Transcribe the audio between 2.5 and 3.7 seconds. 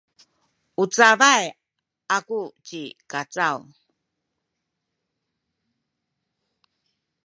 ci Kacaw.